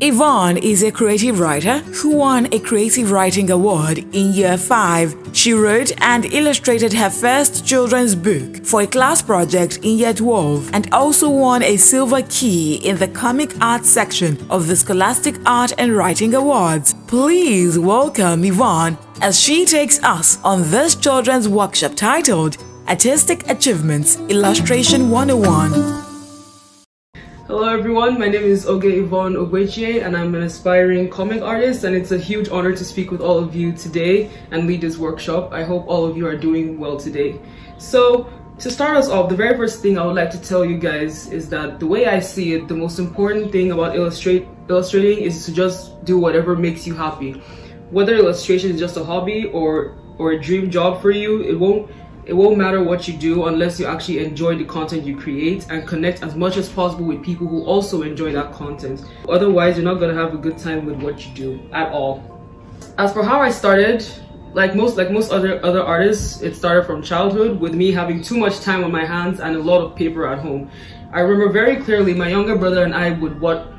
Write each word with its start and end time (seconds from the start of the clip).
Yvonne 0.00 0.56
is 0.56 0.82
a 0.82 0.90
creative 0.90 1.38
writer 1.38 1.78
who 1.78 2.16
won 2.16 2.52
a 2.52 2.58
Creative 2.58 3.12
Writing 3.12 3.50
Award 3.50 3.98
in 3.98 4.32
year 4.32 4.58
5. 4.58 5.30
She 5.32 5.52
wrote 5.52 5.92
and 6.02 6.24
illustrated 6.26 6.92
her 6.92 7.08
first 7.08 7.64
children's 7.64 8.16
book 8.16 8.64
for 8.66 8.82
a 8.82 8.86
class 8.88 9.22
project 9.22 9.78
in 9.84 9.98
year 9.98 10.12
12 10.12 10.70
and 10.72 10.92
also 10.92 11.30
won 11.30 11.62
a 11.62 11.76
Silver 11.76 12.22
Key 12.28 12.76
in 12.84 12.96
the 12.96 13.06
Comic 13.06 13.54
Arts 13.60 13.88
section 13.88 14.36
of 14.50 14.66
the 14.66 14.74
Scholastic 14.74 15.36
Art 15.46 15.72
and 15.78 15.94
Writing 15.96 16.34
Awards. 16.34 16.94
Please 17.06 17.78
welcome 17.78 18.44
Yvonne 18.44 18.98
as 19.20 19.38
she 19.40 19.64
takes 19.64 20.02
us 20.02 20.42
on 20.42 20.62
this 20.70 20.96
children's 20.96 21.48
workshop 21.48 21.94
titled 21.94 22.56
Artistic 22.88 23.48
Achievements 23.48 24.16
Illustration 24.28 25.08
101. 25.08 26.03
Hello 27.54 27.68
everyone, 27.68 28.18
my 28.18 28.26
name 28.26 28.42
is 28.42 28.66
Oge 28.66 28.86
Yvonne 28.86 29.34
Ogbechie 29.34 30.04
and 30.04 30.16
I'm 30.16 30.34
an 30.34 30.42
aspiring 30.42 31.08
comic 31.08 31.40
artist 31.40 31.84
and 31.84 31.94
it's 31.94 32.10
a 32.10 32.18
huge 32.18 32.48
honor 32.48 32.74
to 32.74 32.84
speak 32.84 33.12
with 33.12 33.20
all 33.20 33.38
of 33.38 33.54
you 33.54 33.70
today 33.70 34.28
and 34.50 34.66
lead 34.66 34.80
this 34.80 34.98
workshop. 34.98 35.52
I 35.52 35.62
hope 35.62 35.86
all 35.86 36.04
of 36.04 36.16
you 36.16 36.26
are 36.26 36.36
doing 36.36 36.80
well 36.80 36.96
today. 36.96 37.40
So 37.78 38.28
to 38.58 38.72
start 38.72 38.96
us 38.96 39.08
off, 39.08 39.28
the 39.28 39.36
very 39.36 39.56
first 39.56 39.82
thing 39.82 40.00
I 40.00 40.04
would 40.04 40.16
like 40.16 40.32
to 40.32 40.40
tell 40.42 40.64
you 40.64 40.76
guys 40.76 41.30
is 41.30 41.48
that 41.50 41.78
the 41.78 41.86
way 41.86 42.06
I 42.06 42.18
see 42.18 42.54
it, 42.54 42.66
the 42.66 42.74
most 42.74 42.98
important 42.98 43.52
thing 43.52 43.70
about 43.70 43.94
illustrate 43.94 44.48
illustrating 44.68 45.22
is 45.22 45.44
to 45.46 45.54
just 45.54 46.04
do 46.04 46.18
whatever 46.18 46.56
makes 46.56 46.88
you 46.88 46.96
happy. 46.96 47.40
Whether 47.90 48.16
illustration 48.16 48.72
is 48.72 48.80
just 48.80 48.96
a 48.96 49.04
hobby 49.04 49.44
or 49.44 49.96
or 50.18 50.32
a 50.32 50.40
dream 50.40 50.72
job 50.72 51.00
for 51.00 51.12
you, 51.12 51.42
it 51.42 51.54
won't 51.58 51.88
it 52.26 52.32
won't 52.32 52.56
matter 52.56 52.82
what 52.82 53.06
you 53.06 53.14
do 53.14 53.46
unless 53.46 53.78
you 53.78 53.86
actually 53.86 54.24
enjoy 54.24 54.56
the 54.56 54.64
content 54.64 55.04
you 55.04 55.16
create 55.16 55.66
and 55.70 55.86
connect 55.86 56.22
as 56.22 56.34
much 56.34 56.56
as 56.56 56.68
possible 56.68 57.04
with 57.04 57.22
people 57.22 57.46
who 57.46 57.64
also 57.64 58.02
enjoy 58.02 58.32
that 58.32 58.52
content. 58.52 59.04
Otherwise, 59.28 59.76
you're 59.76 59.84
not 59.84 60.00
gonna 60.00 60.14
have 60.14 60.32
a 60.32 60.38
good 60.38 60.56
time 60.56 60.86
with 60.86 61.02
what 61.02 61.26
you 61.26 61.34
do 61.34 61.60
at 61.72 61.92
all. 61.92 62.22
As 62.96 63.12
for 63.12 63.22
how 63.22 63.40
I 63.40 63.50
started, 63.50 64.06
like 64.54 64.74
most 64.74 64.96
like 64.96 65.10
most 65.10 65.32
other 65.32 65.62
other 65.64 65.82
artists, 65.82 66.40
it 66.40 66.54
started 66.54 66.86
from 66.86 67.02
childhood 67.02 67.60
with 67.60 67.74
me 67.74 67.92
having 67.92 68.22
too 68.22 68.38
much 68.38 68.60
time 68.60 68.84
on 68.84 68.92
my 68.92 69.04
hands 69.04 69.40
and 69.40 69.56
a 69.56 69.58
lot 69.58 69.82
of 69.82 69.94
paper 69.96 70.26
at 70.26 70.38
home. 70.38 70.70
I 71.12 71.20
remember 71.20 71.52
very 71.52 71.76
clearly 71.76 72.14
my 72.14 72.28
younger 72.28 72.56
brother 72.56 72.84
and 72.84 72.94
I 72.94 73.10
would 73.18 73.38
what 73.40 73.72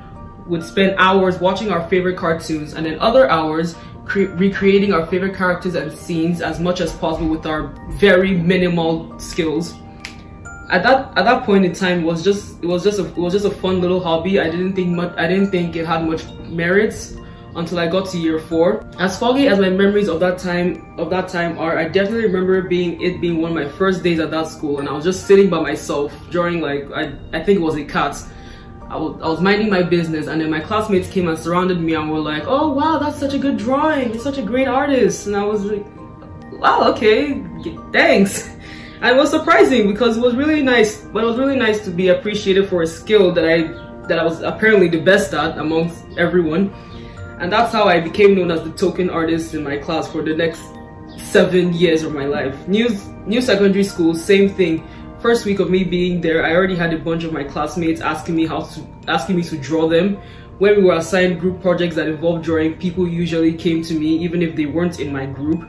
would 0.48 0.64
spend 0.64 0.96
hours 1.00 1.40
watching 1.40 1.72
our 1.72 1.88
favorite 1.90 2.18
cartoons 2.18 2.74
and 2.74 2.86
then 2.86 3.00
other 3.00 3.28
hours 3.30 3.76
recreating 4.14 4.94
our 4.94 5.06
favorite 5.08 5.36
characters 5.36 5.76
and 5.76 5.92
scenes 5.92 6.42
as 6.42 6.60
much 6.60 6.82
as 6.82 6.94
possible 6.94 7.28
with 7.28 7.46
our 7.46 7.68
very 7.94 8.32
minimal 8.32 9.18
skills. 9.20 9.74
At 10.70 10.84
that 10.84 11.18
at 11.18 11.26
that 11.26 11.44
point 11.44 11.66
in 11.66 11.74
time, 11.74 12.04
was 12.04 12.24
just 12.24 12.64
it 12.64 12.68
was 12.68 12.84
just 12.84 13.00
a 13.00 13.06
it 13.06 13.18
was 13.18 13.34
just 13.34 13.46
a 13.46 13.52
fun 13.52 13.82
little 13.82 14.00
hobby. 14.00 14.40
I 14.40 14.50
didn't 14.50 14.74
think 14.74 14.90
much. 14.90 15.14
I 15.18 15.28
didn't 15.28 15.52
think 15.52 15.76
it 15.76 15.86
had 15.86 16.06
much 16.06 16.26
merits 16.50 17.16
until 17.56 17.80
I 17.80 17.88
got 17.88 18.10
to 18.10 18.18
year 18.18 18.40
four. 18.40 18.86
As 19.00 19.18
foggy 19.18 19.48
as 19.48 19.60
my 19.60 19.70
memories 19.70 20.10
of 20.10 20.20
that 20.20 20.40
time 20.40 20.96
of 20.98 21.10
that 21.12 21.30
time 21.30 21.58
are, 21.58 21.78
I 21.78 21.88
definitely 21.88 22.26
remember 22.26 22.64
being 22.64 23.00
it 23.02 23.22
being 23.22 23.42
one 23.42 23.52
of 23.52 23.56
my 23.56 23.70
first 23.78 24.04
days 24.04 24.20
at 24.20 24.32
that 24.32 24.48
school, 24.48 24.80
and 24.80 24.90
I 24.90 24.94
was 24.94 25.04
just 25.04 25.28
sitting 25.28 25.50
by 25.50 25.62
myself 25.62 26.12
drawing 26.32 26.62
like 26.62 26.92
I 26.92 27.14
I 27.32 27.44
think 27.44 27.60
it 27.60 27.64
was 27.64 27.76
a 27.76 27.86
cat 27.86 28.18
I 28.96 28.98
was, 28.98 29.16
was 29.18 29.42
minding 29.42 29.70
my 29.70 29.84
business 29.84 30.28
and 30.28 30.40
then 30.40 30.50
my 30.50 30.62
classmates 30.62 31.10
came 31.10 31.28
and 31.28 31.38
surrounded 31.38 31.82
me 31.82 31.96
and 31.96 32.10
were 32.10 32.20
like, 32.20 32.44
oh 32.46 32.72
wow, 32.72 32.98
that's 32.98 33.20
such 33.20 33.34
a 33.34 33.38
good 33.38 33.58
drawing. 33.58 34.14
You're 34.14 34.24
such 34.24 34.38
a 34.38 34.42
great 34.42 34.70
artist. 34.70 35.28
And 35.28 35.36
I 35.36 35.44
was 35.44 35.66
like, 35.66 35.86
wow, 36.54 36.90
okay, 36.94 37.44
thanks. 37.92 38.50
And 39.02 39.18
it 39.18 39.20
was 39.20 39.30
surprising 39.30 39.92
because 39.92 40.16
it 40.16 40.22
was 40.22 40.36
really 40.36 40.64
nice, 40.64 41.02
but 41.02 41.22
it 41.22 41.28
was 41.28 41.38
really 41.38 41.58
nice 41.58 41.84
to 41.84 41.92
be 41.92 42.08
appreciated 42.08 42.70
for 42.70 42.82
a 42.82 42.88
skill 42.88 43.34
that 43.34 43.44
I 43.44 43.68
that 44.08 44.18
I 44.18 44.24
was 44.24 44.42
apparently 44.42 44.88
the 44.88 45.02
best 45.02 45.34
at 45.34 45.58
amongst 45.58 46.02
everyone. 46.18 46.74
And 47.40 47.52
that's 47.52 47.74
how 47.74 47.90
I 47.90 48.00
became 48.00 48.36
known 48.36 48.52
as 48.52 48.64
the 48.64 48.72
token 48.72 49.10
artist 49.10 49.54
in 49.54 49.66
my 49.66 49.78
class 49.78 50.10
for 50.10 50.24
the 50.24 50.34
next 50.34 50.62
seven 51.18 51.74
years 51.74 52.04
of 52.04 52.14
my 52.14 52.26
life. 52.26 52.56
New, 52.70 52.88
new 53.28 53.42
secondary 53.42 53.84
school, 53.84 54.16
same 54.16 54.48
thing 54.48 54.88
first 55.26 55.44
week 55.44 55.58
of 55.58 55.72
me 55.72 55.84
being 55.84 56.22
there, 56.22 56.46
I 56.46 56.54
already 56.54 56.76
had 56.76 56.94
a 56.94 57.00
bunch 57.00 57.24
of 57.24 57.34
my 57.34 57.44
classmates 57.44 58.00
asking 58.00 58.36
me 58.36 58.46
how 58.46 58.62
to 58.62 58.88
asking 59.08 59.38
me 59.38 59.42
to 59.46 59.58
draw 59.58 59.90
them. 59.90 60.18
When 60.60 60.76
we 60.76 60.84
were 60.84 60.94
assigned 60.94 61.40
group 61.40 61.64
projects 61.64 61.96
that 61.96 62.08
involved 62.08 62.46
drawing, 62.46 62.76
people 62.76 63.08
usually 63.08 63.54
came 63.54 63.82
to 63.86 63.96
me 63.96 64.10
even 64.20 64.44
if 64.44 64.56
they 64.56 64.68
weren't 64.68 65.00
in 65.00 65.12
my 65.12 65.26
group. 65.26 65.68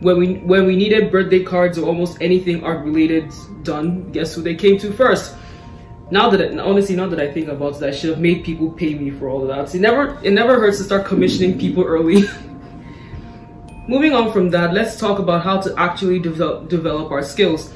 When 0.00 0.18
we 0.18 0.34
when 0.50 0.66
we 0.66 0.76
needed 0.76 1.10
birthday 1.10 1.42
cards 1.42 1.78
or 1.78 1.86
almost 1.86 2.18
anything 2.20 2.62
art 2.62 2.84
related 2.84 3.32
done, 3.62 4.12
guess 4.12 4.34
who 4.34 4.42
they 4.42 4.54
came 4.54 4.76
to 4.80 4.92
first? 4.92 5.34
Now 6.10 6.28
that 6.28 6.42
it, 6.42 6.58
honestly, 6.60 6.94
now 6.94 7.08
that 7.08 7.18
I 7.18 7.32
think 7.32 7.48
about 7.48 7.80
it, 7.80 7.82
I 7.84 7.92
should 7.92 8.10
have 8.10 8.20
made 8.20 8.44
people 8.44 8.70
pay 8.70 8.92
me 8.92 9.08
for 9.10 9.30
all 9.30 9.40
of 9.40 9.48
that. 9.48 9.74
It 9.74 9.80
never 9.80 10.20
it 10.22 10.34
never 10.34 10.60
hurts 10.60 10.76
to 10.78 10.84
start 10.84 11.06
commissioning 11.06 11.58
people 11.58 11.82
early. 11.82 12.24
Moving 13.88 14.12
on 14.12 14.30
from 14.34 14.50
that, 14.50 14.74
let's 14.74 15.00
talk 15.00 15.18
about 15.18 15.44
how 15.44 15.62
to 15.62 15.74
actually 15.78 16.18
develop 16.18 16.68
develop 16.68 17.10
our 17.10 17.22
skills. 17.22 17.72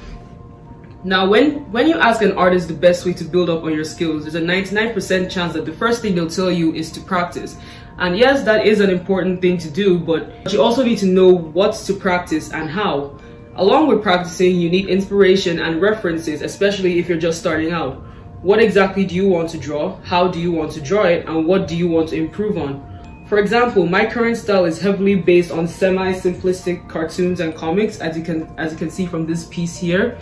Now, 1.04 1.28
when, 1.28 1.70
when 1.72 1.88
you 1.88 1.98
ask 1.98 2.22
an 2.22 2.32
artist 2.38 2.68
the 2.68 2.74
best 2.74 3.04
way 3.04 3.12
to 3.14 3.24
build 3.24 3.50
up 3.50 3.64
on 3.64 3.74
your 3.74 3.82
skills, 3.82 4.22
there's 4.22 4.36
a 4.36 4.40
99% 4.40 5.28
chance 5.28 5.52
that 5.52 5.64
the 5.64 5.72
first 5.72 6.00
thing 6.00 6.14
they'll 6.14 6.30
tell 6.30 6.50
you 6.50 6.72
is 6.74 6.92
to 6.92 7.00
practice. 7.00 7.56
And 7.98 8.16
yes, 8.16 8.44
that 8.44 8.66
is 8.66 8.78
an 8.78 8.88
important 8.88 9.40
thing 9.40 9.58
to 9.58 9.70
do, 9.70 9.98
but 9.98 10.52
you 10.52 10.62
also 10.62 10.84
need 10.84 10.98
to 10.98 11.06
know 11.06 11.28
what 11.28 11.74
to 11.86 11.94
practice 11.94 12.52
and 12.52 12.70
how. 12.70 13.18
Along 13.56 13.88
with 13.88 14.00
practicing, 14.00 14.54
you 14.54 14.70
need 14.70 14.86
inspiration 14.88 15.58
and 15.58 15.82
references, 15.82 16.40
especially 16.40 17.00
if 17.00 17.08
you're 17.08 17.18
just 17.18 17.40
starting 17.40 17.72
out. 17.72 17.94
What 18.42 18.60
exactly 18.60 19.04
do 19.04 19.16
you 19.16 19.28
want 19.28 19.50
to 19.50 19.58
draw? 19.58 19.96
How 20.02 20.28
do 20.28 20.40
you 20.40 20.52
want 20.52 20.70
to 20.72 20.80
draw 20.80 21.04
it? 21.04 21.26
And 21.26 21.46
what 21.46 21.66
do 21.66 21.76
you 21.76 21.88
want 21.88 22.10
to 22.10 22.16
improve 22.16 22.56
on? 22.58 23.24
For 23.26 23.38
example, 23.38 23.86
my 23.86 24.06
current 24.06 24.36
style 24.36 24.66
is 24.66 24.80
heavily 24.80 25.16
based 25.16 25.50
on 25.50 25.66
semi-simplistic 25.66 26.88
cartoons 26.88 27.40
and 27.40 27.54
comics, 27.56 27.98
as 27.98 28.16
you 28.16 28.22
can 28.22 28.52
as 28.56 28.72
you 28.72 28.78
can 28.78 28.90
see 28.90 29.06
from 29.06 29.26
this 29.26 29.46
piece 29.46 29.76
here. 29.76 30.16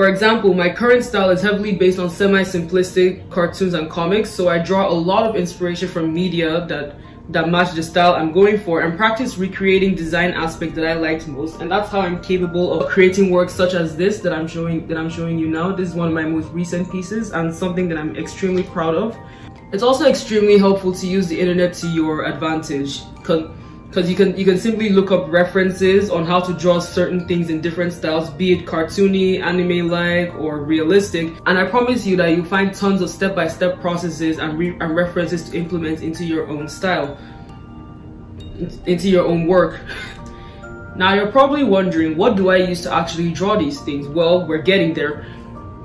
For 0.00 0.08
example, 0.08 0.54
my 0.54 0.70
current 0.70 1.04
style 1.04 1.28
is 1.28 1.42
heavily 1.42 1.72
based 1.72 1.98
on 1.98 2.08
semi-simplistic 2.08 3.28
cartoons 3.28 3.74
and 3.74 3.90
comics, 3.90 4.30
so 4.30 4.48
I 4.48 4.58
draw 4.58 4.88
a 4.88 4.96
lot 4.96 5.26
of 5.26 5.36
inspiration 5.36 5.88
from 5.88 6.14
media 6.14 6.64
that 6.68 6.96
that 7.28 7.50
match 7.50 7.74
the 7.74 7.82
style 7.82 8.14
I'm 8.14 8.32
going 8.32 8.58
for 8.60 8.80
and 8.80 8.96
practice 8.96 9.36
recreating 9.36 9.94
design 9.94 10.30
aspects 10.30 10.74
that 10.76 10.86
I 10.86 10.94
liked 10.94 11.28
most 11.28 11.60
and 11.60 11.70
that's 11.70 11.90
how 11.90 12.00
I'm 12.00 12.22
capable 12.22 12.72
of 12.72 12.88
creating 12.88 13.28
works 13.30 13.52
such 13.52 13.74
as 13.74 13.94
this 13.94 14.20
that 14.20 14.32
I'm 14.32 14.48
showing 14.48 14.86
that 14.88 14.96
I'm 14.96 15.10
showing 15.10 15.38
you 15.38 15.48
now. 15.48 15.70
This 15.70 15.90
is 15.90 15.94
one 15.94 16.08
of 16.08 16.14
my 16.14 16.24
most 16.24 16.50
recent 16.50 16.90
pieces 16.90 17.32
and 17.32 17.54
something 17.54 17.86
that 17.90 17.98
I'm 17.98 18.16
extremely 18.16 18.62
proud 18.62 18.94
of. 18.94 19.18
It's 19.70 19.82
also 19.82 20.06
extremely 20.06 20.56
helpful 20.56 20.94
to 20.94 21.06
use 21.06 21.26
the 21.26 21.38
internet 21.38 21.74
to 21.74 21.88
your 21.88 22.24
advantage 22.24 23.02
because 23.90 24.08
you 24.08 24.14
can 24.14 24.36
you 24.36 24.44
can 24.44 24.56
simply 24.56 24.90
look 24.90 25.10
up 25.10 25.28
references 25.28 26.10
on 26.10 26.24
how 26.24 26.38
to 26.38 26.54
draw 26.54 26.78
certain 26.78 27.26
things 27.26 27.50
in 27.50 27.60
different 27.60 27.92
styles 27.92 28.30
be 28.30 28.52
it 28.52 28.64
cartoony 28.64 29.42
anime 29.42 29.88
like 29.88 30.32
or 30.36 30.60
realistic. 30.60 31.32
And 31.46 31.58
i 31.58 31.64
promise 31.64 32.06
you 32.06 32.16
that 32.18 32.28
you'll 32.28 32.44
find 32.44 32.72
tons 32.72 33.02
of 33.02 33.10
step-by-step 33.10 33.74
-step 33.74 33.80
processes 33.80 34.38
and, 34.38 34.56
re 34.56 34.76
and 34.80 34.94
references 34.94 35.50
to 35.50 35.56
implement 35.56 36.02
into 36.02 36.24
your 36.24 36.46
own 36.46 36.68
style 36.68 37.18
into 38.86 39.08
your 39.08 39.26
own 39.26 39.46
work. 39.46 39.80
Now 40.94 41.14
you're 41.14 41.32
probably 41.38 41.64
wondering 41.64 42.16
what 42.16 42.36
do 42.36 42.44
i 42.50 42.58
use 42.70 42.82
to 42.82 42.90
actually 42.92 43.30
draw 43.32 43.56
these 43.56 43.80
things? 43.86 44.06
Well 44.06 44.46
we're 44.46 44.66
getting 44.72 44.94
there. 44.94 45.14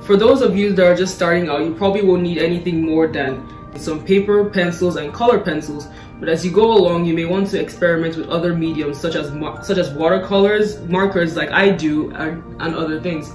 For 0.08 0.16
those 0.16 0.42
of 0.48 0.52
you 0.60 0.74
that 0.76 0.86
are 0.86 0.98
just 1.04 1.16
starting 1.16 1.50
out 1.50 1.62
you 1.66 1.74
probably 1.74 2.04
won't 2.04 2.22
need 2.22 2.38
anything 2.50 2.78
more 2.92 3.08
than 3.08 3.32
some 3.78 4.00
paper 4.06 4.38
pencils 4.60 4.96
and 4.96 5.14
color 5.14 5.40
pencils 5.40 5.88
but 6.20 6.30
as 6.30 6.46
you 6.46 6.52
go 6.52 6.72
along, 6.72 7.06
you 7.06 7.14
may 7.14 7.26
want 7.26 7.50
to 7.50 7.60
experiment 7.60 8.16
with 8.16 8.30
other 8.30 8.56
mediums 8.56 9.00
such 9.00 9.16
as 9.16 9.28
such 9.66 9.78
as 9.78 9.90
watercolors, 9.92 10.80
markers 10.84 11.36
like 11.36 11.52
I 11.52 11.70
do, 11.70 12.12
and, 12.12 12.44
and 12.62 12.76
other 12.76 13.02
things. 13.02 13.32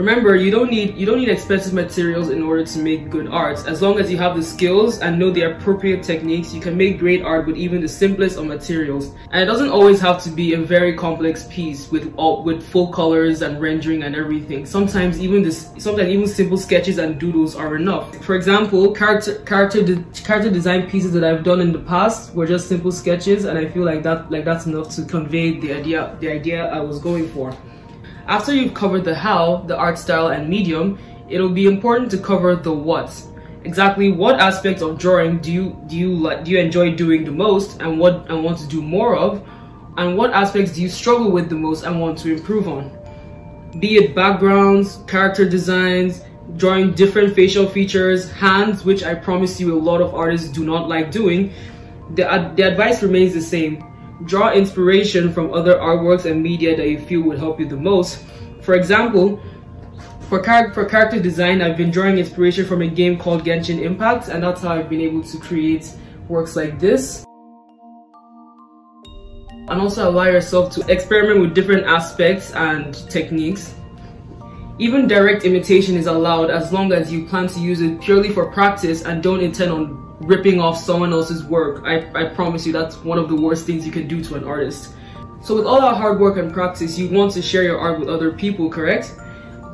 Remember, 0.00 0.34
you 0.34 0.50
don't 0.50 0.70
need 0.70 0.96
you 0.96 1.04
don't 1.04 1.18
need 1.18 1.28
expensive 1.28 1.74
materials 1.74 2.30
in 2.30 2.42
order 2.42 2.64
to 2.64 2.78
make 2.78 3.10
good 3.10 3.28
art. 3.28 3.58
As 3.66 3.82
long 3.82 4.00
as 4.00 4.10
you 4.10 4.16
have 4.16 4.34
the 4.34 4.42
skills 4.42 5.00
and 5.00 5.18
know 5.18 5.30
the 5.30 5.42
appropriate 5.42 6.02
techniques, 6.02 6.54
you 6.54 6.60
can 6.62 6.74
make 6.74 6.98
great 6.98 7.22
art 7.22 7.46
with 7.46 7.58
even 7.58 7.82
the 7.82 7.88
simplest 7.88 8.38
of 8.38 8.46
materials. 8.46 9.12
And 9.30 9.42
it 9.42 9.44
doesn't 9.44 9.68
always 9.68 10.00
have 10.00 10.22
to 10.22 10.30
be 10.30 10.54
a 10.54 10.58
very 10.58 10.96
complex 10.96 11.46
piece 11.50 11.90
with 11.90 12.14
all, 12.16 12.42
with 12.44 12.66
full 12.66 12.90
colors 12.90 13.42
and 13.42 13.60
rendering 13.60 14.02
and 14.04 14.16
everything. 14.16 14.64
Sometimes 14.64 15.20
even 15.20 15.42
this 15.42 15.68
sometimes 15.76 16.08
even 16.08 16.26
simple 16.26 16.56
sketches 16.56 16.96
and 16.96 17.20
doodles 17.20 17.54
are 17.54 17.76
enough. 17.76 18.16
For 18.24 18.36
example, 18.36 18.92
character 18.92 19.34
character 19.40 19.82
de 19.84 20.02
character 20.24 20.50
design 20.50 20.88
pieces 20.88 21.12
that 21.12 21.24
I've 21.24 21.44
done 21.44 21.60
in 21.60 21.72
the 21.72 21.84
past 21.94 22.34
were 22.34 22.46
just 22.46 22.68
simple 22.68 22.90
sketches, 22.90 23.44
and 23.44 23.58
I 23.58 23.68
feel 23.68 23.84
like 23.84 24.02
that 24.04 24.30
like 24.30 24.46
that's 24.46 24.64
enough 24.64 24.88
to 24.96 25.04
convey 25.04 25.60
the 25.60 25.74
idea 25.74 26.16
the 26.20 26.30
idea 26.30 26.72
I 26.72 26.80
was 26.80 26.98
going 27.00 27.28
for. 27.28 27.54
After 28.26 28.54
you've 28.54 28.74
covered 28.74 29.04
the 29.04 29.14
how, 29.14 29.64
the 29.66 29.76
art 29.76 29.98
style 29.98 30.28
and 30.28 30.48
medium, 30.48 30.98
it'll 31.28 31.48
be 31.48 31.66
important 31.66 32.10
to 32.12 32.18
cover 32.18 32.56
the 32.56 32.72
what. 32.72 33.10
Exactly 33.64 34.10
what 34.10 34.40
aspects 34.40 34.82
of 34.82 34.98
drawing 34.98 35.38
do 35.38 35.52
you 35.52 35.82
do 35.86 35.96
you 35.96 36.14
like 36.14 36.44
do 36.44 36.52
you 36.52 36.58
enjoy 36.58 36.94
doing 36.96 37.24
the 37.24 37.30
most 37.30 37.82
and 37.82 37.98
what 37.98 38.30
and 38.30 38.42
want 38.42 38.58
to 38.58 38.66
do 38.66 38.80
more 38.80 39.16
of? 39.16 39.46
And 39.96 40.16
what 40.16 40.32
aspects 40.32 40.72
do 40.72 40.82
you 40.82 40.88
struggle 40.88 41.30
with 41.30 41.50
the 41.50 41.56
most 41.56 41.84
and 41.84 42.00
want 42.00 42.16
to 42.18 42.32
improve 42.32 42.68
on? 42.68 42.96
Be 43.78 43.96
it 43.96 44.14
backgrounds, 44.14 45.00
character 45.06 45.48
designs, 45.48 46.22
drawing 46.56 46.92
different 46.92 47.34
facial 47.34 47.68
features, 47.68 48.30
hands, 48.30 48.84
which 48.84 49.04
I 49.04 49.14
promise 49.14 49.60
you 49.60 49.76
a 49.76 49.78
lot 49.78 50.00
of 50.00 50.14
artists 50.14 50.48
do 50.48 50.64
not 50.64 50.88
like 50.88 51.10
doing, 51.10 51.52
the, 52.14 52.52
the 52.56 52.62
advice 52.62 53.02
remains 53.02 53.34
the 53.34 53.42
same. 53.42 53.84
Draw 54.24 54.52
inspiration 54.52 55.32
from 55.32 55.54
other 55.54 55.76
artworks 55.76 56.30
and 56.30 56.42
media 56.42 56.76
that 56.76 56.88
you 56.88 56.98
feel 56.98 57.22
would 57.22 57.38
help 57.38 57.58
you 57.58 57.66
the 57.66 57.76
most. 57.76 58.24
For 58.60 58.74
example, 58.74 59.40
for, 60.28 60.40
char 60.40 60.72
for 60.72 60.84
character 60.84 61.18
design, 61.18 61.62
I've 61.62 61.76
been 61.76 61.90
drawing 61.90 62.18
inspiration 62.18 62.66
from 62.66 62.82
a 62.82 62.86
game 62.86 63.18
called 63.18 63.44
Genshin 63.44 63.82
Impact, 63.82 64.28
and 64.28 64.42
that's 64.42 64.62
how 64.62 64.74
I've 64.74 64.88
been 64.88 65.00
able 65.00 65.24
to 65.24 65.38
create 65.38 65.92
works 66.28 66.54
like 66.54 66.78
this. 66.78 67.24
And 69.68 69.80
also 69.80 70.08
allow 70.08 70.24
yourself 70.24 70.72
to 70.74 70.86
experiment 70.92 71.40
with 71.40 71.54
different 71.54 71.86
aspects 71.86 72.52
and 72.52 72.94
techniques. 73.10 73.74
Even 74.78 75.08
direct 75.08 75.44
imitation 75.44 75.96
is 75.96 76.06
allowed 76.06 76.50
as 76.50 76.72
long 76.72 76.92
as 76.92 77.12
you 77.12 77.26
plan 77.26 77.46
to 77.48 77.60
use 77.60 77.80
it 77.80 78.00
purely 78.00 78.32
for 78.32 78.46
practice 78.50 79.02
and 79.02 79.22
don't 79.22 79.40
intend 79.40 79.72
on 79.72 80.09
ripping 80.20 80.60
off 80.60 80.78
someone 80.78 81.12
else's 81.12 81.42
work. 81.42 81.82
I, 81.84 82.10
I 82.14 82.24
promise 82.34 82.66
you 82.66 82.72
that's 82.72 82.96
one 82.98 83.18
of 83.18 83.28
the 83.28 83.34
worst 83.34 83.66
things 83.66 83.84
you 83.84 83.92
can 83.92 84.06
do 84.06 84.22
to 84.24 84.34
an 84.36 84.44
artist. 84.44 84.94
So 85.42 85.56
with 85.56 85.64
all 85.64 85.80
that 85.80 85.96
hard 85.96 86.20
work 86.20 86.36
and 86.36 86.52
practice, 86.52 86.98
you 86.98 87.08
want 87.08 87.32
to 87.32 87.42
share 87.42 87.62
your 87.62 87.78
art 87.78 87.98
with 87.98 88.08
other 88.08 88.30
people, 88.30 88.68
correct? 88.68 89.14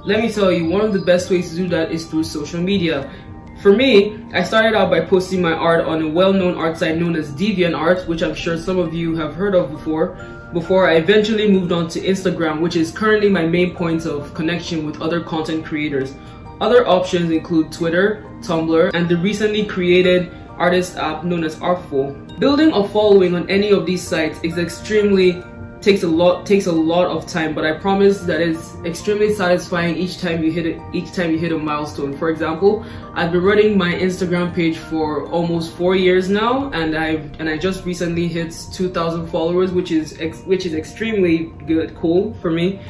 Let 0.05 0.21
me 0.21 0.31
tell 0.31 0.53
you, 0.53 0.69
one 0.69 0.83
of 0.83 0.93
the 0.93 1.01
best 1.01 1.29
ways 1.31 1.51
to 1.51 1.57
do 1.57 1.69
that 1.71 1.91
is 1.91 2.07
through 2.07 2.23
social 2.23 2.61
media. 2.61 3.13
For 3.61 3.73
me, 3.73 4.23
I 4.33 4.45
started 4.45 4.77
out 4.77 4.91
by 4.91 5.01
posting 5.01 5.43
my 5.43 5.53
art 5.53 5.85
on 5.85 6.03
a 6.03 6.09
well-known 6.09 6.57
art 6.57 6.77
site 6.77 6.97
known 6.97 7.17
as 7.17 7.33
DeviantArt, 7.33 8.07
which 8.07 8.23
I'm 8.23 8.35
sure 8.35 8.57
some 8.57 8.79
of 8.79 8.95
you 8.95 9.17
have 9.17 9.35
heard 9.35 9.57
of 9.57 9.73
before, 9.73 10.15
before 10.53 10.89
I 10.89 10.95
eventually 10.95 11.51
moved 11.51 11.73
on 11.73 11.89
to 11.89 12.01
Instagram, 12.01 12.61
which 12.61 12.77
is 12.77 12.93
currently 12.93 13.29
my 13.29 13.45
main 13.45 13.75
point 13.75 14.07
of 14.07 14.33
connection 14.35 14.87
with 14.87 15.01
other 15.01 15.21
content 15.21 15.65
creators. 15.65 16.15
Other 16.61 16.87
options 16.89 17.31
include 17.31 17.71
Twitter, 17.71 18.25
Tumblr, 18.41 18.91
and 18.95 19.09
the 19.09 19.17
recently 19.17 19.67
created 19.67 20.33
artist 20.57 20.97
app 20.97 21.23
known 21.23 21.45
as 21.45 21.57
Artfol. 21.57 22.39
Building 22.39 22.73
a 22.73 22.89
following 22.89 23.35
on 23.35 23.49
any 23.51 23.71
of 23.71 23.85
these 23.85 24.03
sites 24.03 24.39
is 24.43 24.57
extremely 24.57 25.43
takes 25.81 26.03
a 26.03 26.09
lot 26.09 26.47
takes 26.47 26.67
a 26.67 26.73
lot 26.73 27.07
of 27.07 27.27
time 27.27 27.55
but 27.55 27.65
i 27.65 27.73
promise 27.73 28.21
that 28.21 28.41
it's 28.41 28.75
extremely 28.85 29.33
satisfying 29.33 29.95
each 29.95 30.19
time 30.19 30.43
you 30.43 30.51
hit 30.51 30.67
it 30.67 30.81
each 30.93 31.13
time 31.13 31.31
you 31.31 31.39
hit 31.39 31.53
a 31.53 31.59
milestone 31.59 32.17
for 32.17 32.31
example 32.31 32.85
i've 33.15 33.31
been 33.31 33.43
running 33.43 33.77
my 33.77 33.93
instagram 33.93 34.53
page 34.55 34.79
for 34.79 35.29
almost 35.29 35.75
four 35.75 35.95
years 35.95 36.31
now 36.31 36.71
and 36.73 36.97
i've 36.97 37.31
and 37.39 37.49
i 37.49 37.57
just 37.59 37.85
recently 37.85 38.27
hit 38.27 38.57
2000 38.73 39.29
followers 39.29 39.71
which 39.71 39.93
is 39.93 40.19
which 40.47 40.65
is 40.65 40.73
extremely 40.73 41.53
good 41.67 41.95
cool 41.95 42.33
for 42.41 42.51
me 42.51 42.81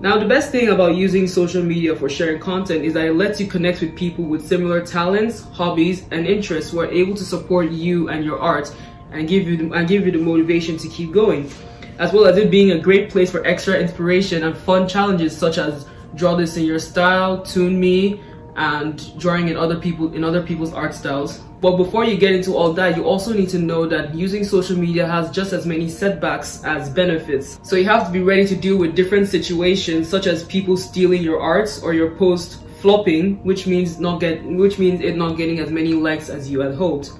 now 0.00 0.18
the 0.18 0.26
best 0.26 0.50
thing 0.50 0.68
about 0.68 0.96
using 0.96 1.26
social 1.26 1.62
media 1.62 1.94
for 1.94 2.08
sharing 2.08 2.40
content 2.40 2.84
is 2.84 2.94
that 2.94 3.06
it 3.06 3.14
lets 3.14 3.40
you 3.40 3.46
connect 3.46 3.80
with 3.80 3.94
people 3.94 4.24
with 4.24 4.46
similar 4.46 4.84
talents 4.84 5.42
hobbies 5.52 6.06
and 6.10 6.26
interests 6.26 6.70
who 6.70 6.80
are 6.80 6.90
able 6.90 7.14
to 7.14 7.24
support 7.24 7.70
you 7.70 8.08
and 8.08 8.24
your 8.24 8.38
art 8.38 8.74
and 9.12 9.28
give 9.28 9.46
you 9.46 9.56
the, 9.56 9.72
and 9.72 9.88
give 9.88 10.06
you 10.06 10.12
the 10.12 10.18
motivation 10.18 10.76
to 10.78 10.88
keep 10.88 11.12
going 11.12 11.50
as 11.98 12.14
well 12.14 12.24
as 12.24 12.38
it 12.38 12.50
being 12.50 12.70
a 12.70 12.78
great 12.78 13.10
place 13.10 13.30
for 13.30 13.46
extra 13.46 13.78
inspiration 13.78 14.44
and 14.44 14.56
fun 14.56 14.88
challenges 14.88 15.36
such 15.36 15.58
as 15.58 15.86
draw 16.14 16.34
this 16.34 16.56
in 16.56 16.64
your 16.64 16.78
style, 16.78 17.42
toon 17.42 17.78
me, 17.78 18.20
and 18.56 19.18
drawing 19.18 19.48
in 19.48 19.56
other 19.56 19.78
people 19.78 20.12
in 20.14 20.24
other 20.24 20.42
people's 20.42 20.72
art 20.72 20.94
styles. 20.94 21.42
But 21.60 21.76
before 21.76 22.04
you 22.04 22.16
get 22.16 22.32
into 22.32 22.54
all 22.56 22.72
that, 22.72 22.96
you 22.96 23.04
also 23.04 23.34
need 23.34 23.50
to 23.50 23.58
know 23.58 23.86
that 23.86 24.14
using 24.14 24.44
social 24.44 24.78
media 24.78 25.06
has 25.06 25.30
just 25.30 25.52
as 25.52 25.66
many 25.66 25.88
setbacks 25.88 26.64
as 26.64 26.88
benefits. 26.88 27.60
So 27.62 27.76
you 27.76 27.84
have 27.84 28.06
to 28.06 28.12
be 28.12 28.22
ready 28.22 28.46
to 28.46 28.56
deal 28.56 28.78
with 28.78 28.94
different 28.94 29.28
situations 29.28 30.08
such 30.08 30.26
as 30.26 30.44
people 30.44 30.76
stealing 30.78 31.22
your 31.22 31.40
arts 31.40 31.82
or 31.82 31.92
your 31.92 32.12
post 32.16 32.62
flopping, 32.80 33.44
which 33.44 33.66
means 33.66 34.00
not 34.00 34.20
get 34.20 34.42
which 34.42 34.78
means 34.78 35.02
it 35.02 35.16
not 35.16 35.36
getting 35.36 35.60
as 35.60 35.70
many 35.70 35.92
likes 35.92 36.30
as 36.30 36.50
you 36.50 36.60
had 36.60 36.74
hoped. 36.74 37.12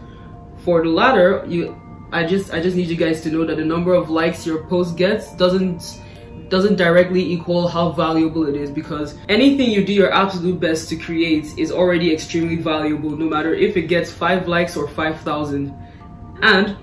For 0.64 0.82
the 0.82 0.88
latter, 0.88 1.44
you 1.46 1.78
I 2.10 2.24
just 2.24 2.52
I 2.54 2.60
just 2.60 2.76
need 2.76 2.88
you 2.88 2.96
guys 2.96 3.20
to 3.22 3.30
know 3.30 3.44
that 3.44 3.56
the 3.56 3.64
number 3.64 3.92
of 3.92 4.08
likes 4.08 4.46
your 4.46 4.64
post 4.64 4.96
gets 4.96 5.32
doesn't 5.36 6.00
doesn't 6.50 6.76
directly 6.76 7.22
equal 7.32 7.68
how 7.68 7.92
valuable 7.92 8.46
it 8.46 8.56
is 8.56 8.70
because 8.70 9.16
anything 9.28 9.70
you 9.70 9.84
do 9.84 9.92
your 9.92 10.12
absolute 10.12 10.58
best 10.58 10.88
to 10.88 10.96
create 10.96 11.56
is 11.56 11.70
already 11.70 12.12
extremely 12.12 12.56
valuable 12.56 13.10
no 13.10 13.26
matter 13.26 13.54
if 13.54 13.76
it 13.76 13.82
gets 13.82 14.12
5 14.12 14.48
likes 14.48 14.76
or 14.76 14.88
5000 14.88 15.72
and 16.42 16.76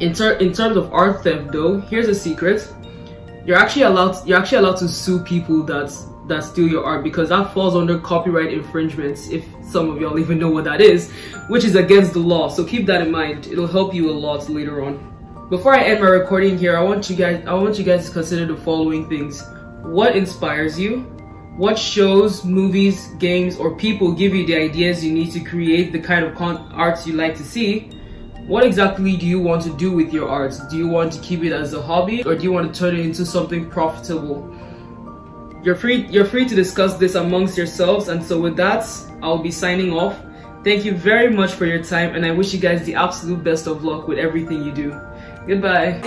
in, 0.00 0.12
ter 0.12 0.32
in 0.34 0.52
terms 0.52 0.76
of 0.76 0.92
art 0.92 1.22
theft 1.22 1.52
though 1.52 1.80
here's 1.80 2.08
a 2.08 2.14
secret. 2.14 2.68
You're 3.46 3.56
actually 3.56 3.82
allowed 3.82 4.26
you're 4.26 4.38
actually 4.38 4.58
allowed 4.58 4.78
to 4.78 4.88
sue 4.88 5.20
people 5.20 5.62
that 5.64 5.92
that 6.28 6.42
steal 6.42 6.68
your 6.68 6.84
art 6.84 7.04
because 7.04 7.28
that 7.28 7.52
falls 7.52 7.76
under 7.76 7.98
copyright 7.98 8.52
infringements 8.52 9.28
if 9.28 9.44
some 9.62 9.90
of 9.90 10.00
y'all 10.00 10.18
even 10.18 10.38
know 10.38 10.50
what 10.50 10.64
that 10.64 10.80
is 10.80 11.12
which 11.48 11.64
is 11.64 11.76
against 11.76 12.12
the 12.12 12.18
law. 12.18 12.48
So 12.48 12.64
keep 12.64 12.86
that 12.86 13.02
in 13.02 13.10
mind. 13.10 13.46
It'll 13.46 13.66
help 13.66 13.94
you 13.94 14.10
a 14.10 14.16
lot 14.26 14.48
later 14.48 14.84
on 14.84 15.13
before 15.50 15.74
i 15.74 15.82
end 15.82 16.00
my 16.00 16.08
recording 16.08 16.56
here 16.58 16.76
i 16.76 16.82
want 16.82 17.08
you 17.10 17.16
guys 17.16 17.44
i 17.46 17.52
want 17.52 17.78
you 17.78 17.84
guys 17.84 18.06
to 18.06 18.12
consider 18.12 18.46
the 18.46 18.56
following 18.56 19.08
things. 19.08 19.42
What 19.84 20.16
inspires 20.16 20.80
you? 20.80 21.00
What 21.58 21.78
shows 21.78 22.42
movies 22.42 23.08
games 23.18 23.58
or 23.58 23.76
people 23.76 24.12
give 24.12 24.34
you 24.34 24.46
the 24.46 24.56
ideas 24.56 25.04
you 25.04 25.12
need 25.12 25.30
to 25.32 25.40
create 25.40 25.92
the 25.92 26.00
kind 26.00 26.24
of 26.24 26.40
arts 26.72 27.06
you 27.06 27.12
like 27.12 27.36
to 27.36 27.44
see? 27.44 27.90
What 28.46 28.64
exactly 28.64 29.18
do 29.18 29.26
you 29.26 29.38
want 29.38 29.62
to 29.64 29.76
do 29.76 29.92
with 29.92 30.10
your 30.10 30.26
art 30.26 30.54
do 30.70 30.78
you 30.78 30.88
want 30.88 31.12
to 31.12 31.20
keep 31.20 31.44
it 31.44 31.52
as 31.52 31.74
a 31.74 31.82
hobby 31.82 32.24
or 32.24 32.34
do 32.34 32.42
you 32.44 32.50
want 32.50 32.72
to 32.72 32.80
turn 32.80 32.96
it 32.96 33.04
into 33.04 33.26
something 33.26 33.68
profitable? 33.68 34.50
You're 35.62 35.76
free 35.76 36.06
you're 36.06 36.24
free 36.24 36.48
to 36.48 36.54
discuss 36.54 36.96
this 36.96 37.14
amongst 37.14 37.58
yourselves 37.58 38.08
and 38.08 38.24
so 38.24 38.40
with 38.40 38.56
that 38.56 38.88
I'll 39.22 39.36
be 39.36 39.50
signing 39.50 39.92
off. 39.92 40.18
Thank 40.64 40.86
you 40.86 40.94
very 40.94 41.28
much 41.28 41.52
for 41.52 41.66
your 41.66 41.84
time 41.84 42.14
and 42.14 42.24
I 42.24 42.30
wish 42.30 42.54
you 42.54 42.58
guys 42.58 42.86
the 42.86 42.94
absolute 42.94 43.44
best 43.44 43.66
of 43.66 43.84
luck 43.84 44.08
with 44.08 44.18
everything 44.18 44.64
you 44.64 44.72
do. 44.72 44.98
Goodbye. 45.46 46.00